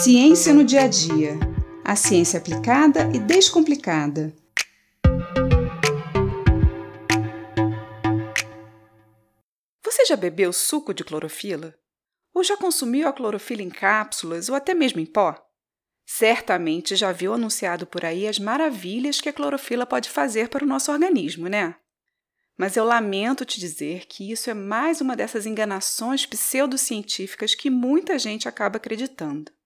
[0.00, 1.36] Ciência no dia a dia.
[1.84, 4.32] A ciência aplicada e descomplicada.
[9.84, 11.74] Você já bebeu suco de clorofila?
[12.32, 15.34] Ou já consumiu a clorofila em cápsulas ou até mesmo em pó?
[16.06, 20.68] Certamente já viu anunciado por aí as maravilhas que a clorofila pode fazer para o
[20.68, 21.74] nosso organismo, né?
[22.56, 28.16] Mas eu lamento te dizer que isso é mais uma dessas enganações pseudocientíficas que muita
[28.16, 29.57] gente acaba acreditando.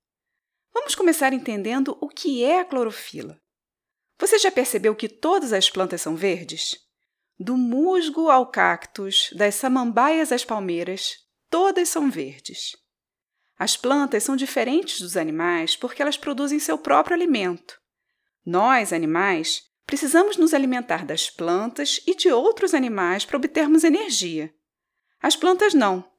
[0.73, 3.39] Vamos começar entendendo o que é a clorofila.
[4.19, 6.77] Você já percebeu que todas as plantas são verdes?
[7.39, 11.17] Do musgo ao cactus, das samambaias às palmeiras,
[11.51, 12.77] todas são verdes.
[13.59, 17.81] As plantas são diferentes dos animais porque elas produzem seu próprio alimento.
[18.45, 24.53] Nós, animais, precisamos nos alimentar das plantas e de outros animais para obtermos energia.
[25.21, 26.12] As plantas não.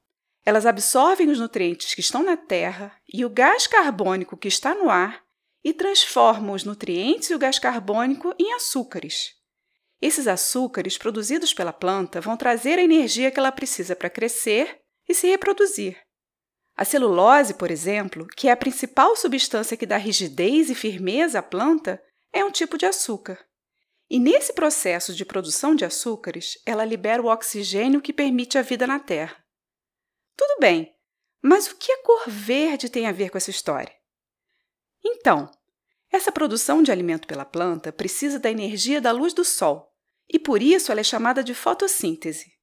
[0.46, 4.90] Elas absorvem os nutrientes que estão na terra e o gás carbônico que está no
[4.90, 5.24] ar
[5.64, 9.36] e transformam os nutrientes e o gás carbônico em açúcares.
[10.02, 15.14] Esses açúcares produzidos pela planta vão trazer a energia que ela precisa para crescer e
[15.14, 15.98] se reproduzir.
[16.76, 21.44] A celulose, por exemplo, que é a principal substância que dá rigidez e firmeza à
[21.44, 22.02] planta,
[22.34, 23.40] é um tipo de açúcar.
[24.10, 28.86] E nesse processo de produção de açúcares, ela libera o oxigênio que permite a vida
[28.86, 29.43] na Terra.
[30.36, 30.94] Tudo bem,
[31.42, 33.94] mas o que a cor verde tem a ver com essa história?
[35.04, 35.52] Então,
[36.12, 39.92] essa produção de alimento pela planta precisa da energia da luz do sol,
[40.30, 42.54] e por isso ela é chamada de fotossíntese.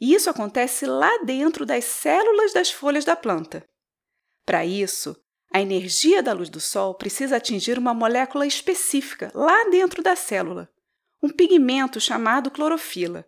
[0.00, 3.64] E isso acontece lá dentro das células das folhas da planta.
[4.44, 5.16] Para isso,
[5.52, 10.68] a energia da luz do sol precisa atingir uma molécula específica lá dentro da célula,
[11.22, 13.24] um pigmento chamado clorofila,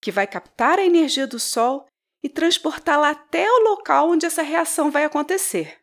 [0.00, 1.86] que vai captar a energia do sol
[2.22, 5.78] e transportá-la até o local onde essa reação vai acontecer.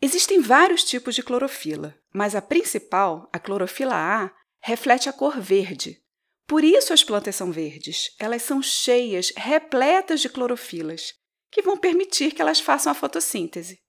[0.00, 4.30] Existem vários tipos de clorofila, mas a principal, a clorofila A,
[4.60, 6.02] reflete a cor verde.
[6.46, 8.14] Por isso as plantas são verdes.
[8.18, 11.14] Elas são cheias, repletas de clorofilas,
[11.50, 13.80] que vão permitir que elas façam a fotossíntese.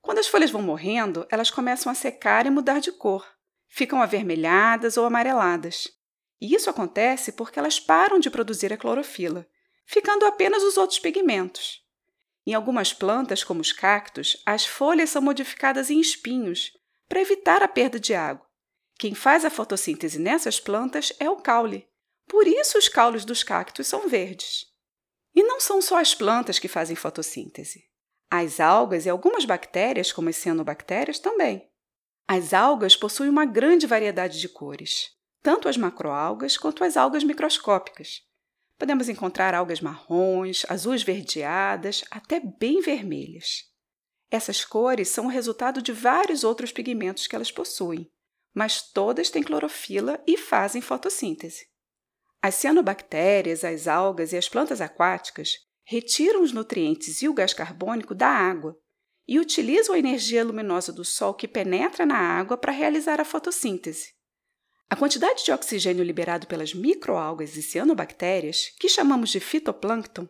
[0.00, 3.26] Quando as folhas vão morrendo, elas começam a secar e mudar de cor.
[3.68, 5.88] Ficam avermelhadas ou amareladas.
[6.40, 9.46] E isso acontece porque elas param de produzir a clorofila
[9.88, 11.82] ficando apenas os outros pigmentos.
[12.46, 16.72] Em algumas plantas, como os cactos, as folhas são modificadas em espinhos
[17.08, 18.46] para evitar a perda de água.
[18.98, 21.88] Quem faz a fotossíntese nessas plantas é o caule.
[22.26, 24.66] Por isso os caules dos cactos são verdes.
[25.34, 27.88] E não são só as plantas que fazem fotossíntese.
[28.30, 31.66] As algas e algumas bactérias, como as cianobactérias, também.
[32.26, 35.12] As algas possuem uma grande variedade de cores,
[35.42, 38.27] tanto as macroalgas quanto as algas microscópicas.
[38.78, 43.64] Podemos encontrar algas marrons, azuis verdeadas, até bem vermelhas.
[44.30, 48.08] Essas cores são o resultado de vários outros pigmentos que elas possuem,
[48.54, 51.66] mas todas têm clorofila e fazem fotossíntese.
[52.40, 58.14] As cianobactérias, as algas e as plantas aquáticas retiram os nutrientes e o gás carbônico
[58.14, 58.78] da água
[59.26, 64.17] e utilizam a energia luminosa do sol que penetra na água para realizar a fotossíntese.
[64.90, 70.26] A quantidade de oxigênio liberado pelas microalgas e cianobactérias, que chamamos de fitoplâncton,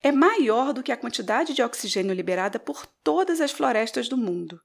[0.00, 4.60] é maior do que a quantidade de oxigênio liberada por todas as florestas do mundo.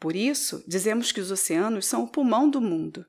[0.00, 3.04] Por isso, dizemos que os oceanos são o pulmão do mundo.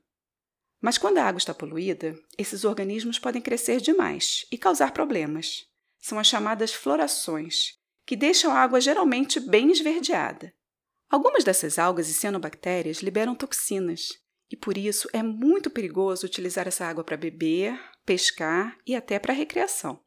[0.82, 5.66] Mas quando a água está poluída, esses organismos podem crescer demais e causar problemas.
[5.98, 10.52] São as chamadas florações, que deixam a água geralmente bem esverdeada.
[11.08, 14.10] Algumas dessas algas e cianobactérias liberam toxinas,
[14.50, 19.32] e por isso é muito perigoso utilizar essa água para beber, pescar e até para
[19.32, 20.02] recreação.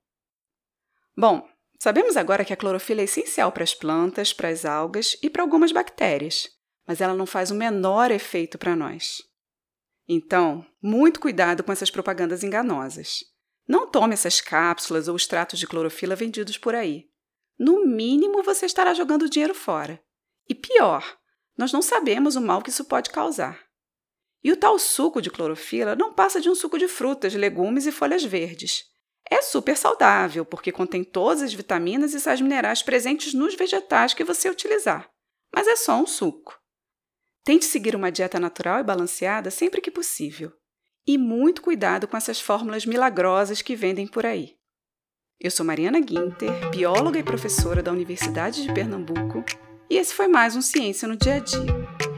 [1.15, 1.47] Bom,
[1.79, 5.41] sabemos agora que a clorofila é essencial para as plantas, para as algas e para
[5.41, 6.49] algumas bactérias,
[6.85, 9.21] mas ela não faz o menor efeito para nós.
[10.07, 13.23] Então, muito cuidado com essas propagandas enganosas.
[13.65, 17.05] Não tome essas cápsulas ou extratos de clorofila vendidos por aí.
[17.57, 20.03] No mínimo, você estará jogando dinheiro fora.
[20.49, 21.17] E pior,
[21.57, 23.62] nós não sabemos o mal que isso pode causar.
[24.43, 27.91] E o tal suco de clorofila não passa de um suco de frutas, legumes e
[27.91, 28.85] folhas verdes.
[29.29, 34.23] É super saudável, porque contém todas as vitaminas e sais minerais presentes nos vegetais que
[34.23, 35.09] você utilizar.
[35.55, 36.59] Mas é só um suco.
[37.45, 40.51] Tente seguir uma dieta natural e balanceada sempre que possível.
[41.07, 44.55] E muito cuidado com essas fórmulas milagrosas que vendem por aí.
[45.39, 49.43] Eu sou Mariana Guinter, bióloga e professora da Universidade de Pernambuco,
[49.89, 52.12] e esse foi mais um Ciência no Dia a Dia.